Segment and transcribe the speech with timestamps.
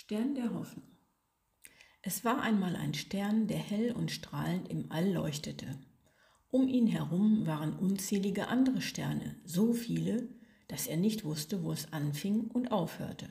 [0.00, 0.86] Stern der Hoffnung.
[2.02, 5.76] Es war einmal ein Stern, der hell und strahlend im All leuchtete.
[6.50, 10.28] Um ihn herum waren unzählige andere Sterne, so viele,
[10.68, 13.28] dass er nicht wusste, wo es anfing und aufhörte.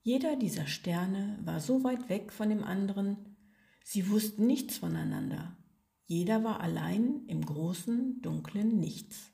[0.00, 3.36] Jeder dieser Sterne war so weit weg von dem anderen,
[3.82, 5.56] sie wussten nichts voneinander.
[6.06, 9.32] Jeder war allein im großen, dunklen Nichts.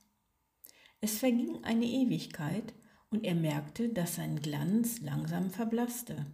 [1.03, 2.73] Es verging eine Ewigkeit,
[3.11, 6.27] und er merkte, dass sein Glanz langsam verblasste.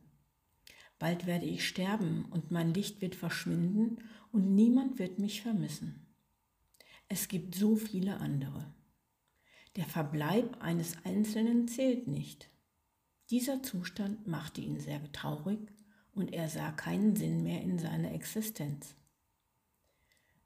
[0.98, 3.98] Bald werde ich sterben und mein Licht wird verschwinden
[4.32, 6.06] und niemand wird mich vermissen.
[7.08, 8.72] Es gibt so viele andere.
[9.76, 12.50] Der Verbleib eines Einzelnen zählt nicht.
[13.30, 15.58] Dieser Zustand machte ihn sehr traurig
[16.14, 18.95] und er sah keinen Sinn mehr in seiner Existenz.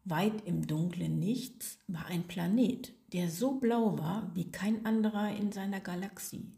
[0.05, 5.53] Weit im dunklen Nichts war ein Planet, der so blau war wie kein anderer in
[5.53, 6.53] seiner Galaxie.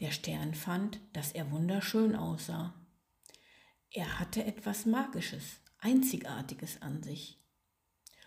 [0.00, 2.74] Der Stern fand, dass er wunderschön aussah.
[3.90, 7.40] Er hatte etwas Magisches, Einzigartiges an sich.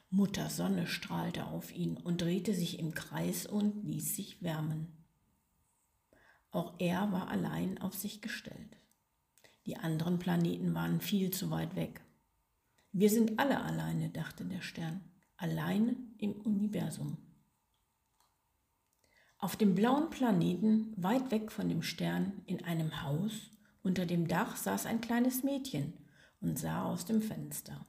[0.09, 4.87] Mutter Sonne strahlte auf ihn und drehte sich im Kreis und ließ sich wärmen.
[6.51, 8.77] Auch er war allein auf sich gestellt.
[9.65, 12.01] Die anderen Planeten waren viel zu weit weg.
[12.93, 15.03] Wir sind alle alleine, dachte der Stern
[15.37, 17.17] alleine im Universum.
[19.39, 23.51] Auf dem blauen Planeten, weit weg von dem Stern, in einem Haus,
[23.83, 25.93] unter dem Dach saß ein kleines Mädchen
[26.41, 27.85] und sah aus dem Fenster.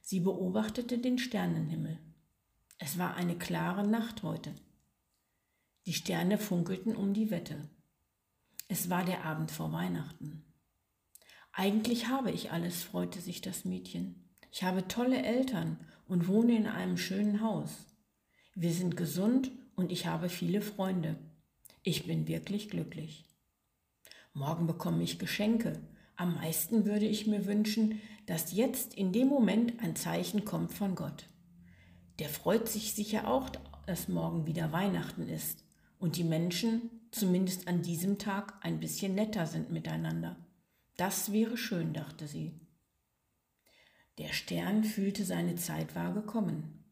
[0.00, 1.98] Sie beobachtete den Sternenhimmel.
[2.78, 4.54] Es war eine klare Nacht heute.
[5.86, 7.68] Die Sterne funkelten um die Wette.
[8.68, 10.44] Es war der Abend vor Weihnachten.
[11.52, 14.30] Eigentlich habe ich alles, freute sich das Mädchen.
[14.52, 15.78] Ich habe tolle Eltern
[16.10, 17.70] und wohne in einem schönen Haus.
[18.56, 21.16] Wir sind gesund und ich habe viele Freunde.
[21.84, 23.24] Ich bin wirklich glücklich.
[24.34, 25.80] Morgen bekomme ich Geschenke.
[26.16, 30.96] Am meisten würde ich mir wünschen, dass jetzt in dem Moment ein Zeichen kommt von
[30.96, 31.28] Gott.
[32.18, 33.48] Der freut sich sicher auch,
[33.86, 35.64] dass morgen wieder Weihnachten ist
[36.00, 40.36] und die Menschen, zumindest an diesem Tag, ein bisschen netter sind miteinander.
[40.96, 42.60] Das wäre schön, dachte sie.
[44.20, 46.84] Der Stern fühlte, seine Zeit war gekommen.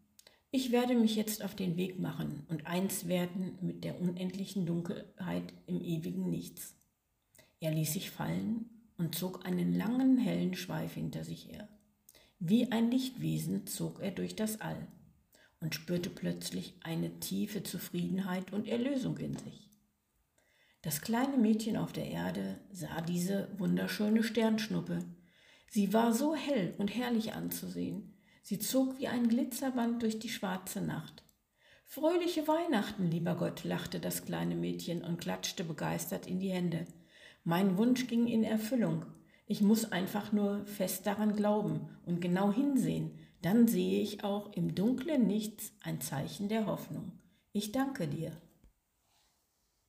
[0.50, 5.52] Ich werde mich jetzt auf den Weg machen und eins werden mit der unendlichen Dunkelheit
[5.66, 6.74] im ewigen Nichts.
[7.60, 11.68] Er ließ sich fallen und zog einen langen, hellen Schweif hinter sich her.
[12.38, 14.88] Wie ein Lichtwesen zog er durch das All
[15.60, 19.68] und spürte plötzlich eine tiefe Zufriedenheit und Erlösung in sich.
[20.80, 25.04] Das kleine Mädchen auf der Erde sah diese wunderschöne Sternschnuppe,
[25.68, 28.14] Sie war so hell und herrlich anzusehen.
[28.42, 31.22] Sie zog wie ein Glitzerband durch die schwarze Nacht.
[31.84, 36.86] Fröhliche Weihnachten, lieber Gott, lachte das kleine Mädchen und klatschte begeistert in die Hände.
[37.44, 39.06] Mein Wunsch ging in Erfüllung.
[39.46, 43.18] Ich muss einfach nur fest daran glauben und genau hinsehen.
[43.40, 47.12] Dann sehe ich auch im dunklen Nichts ein Zeichen der Hoffnung.
[47.52, 48.32] Ich danke dir.